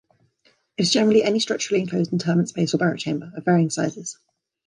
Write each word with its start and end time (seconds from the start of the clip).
It 0.77 0.81
is 0.81 0.91
generally 0.91 1.21
any 1.21 1.37
structurally 1.37 1.79
enclosed 1.79 2.11
interment 2.11 2.49
space 2.49 2.73
or 2.73 2.79
burial 2.79 2.97
chamber, 2.97 3.31
of 3.35 3.45
varying 3.45 3.69
sizes. 3.69 4.17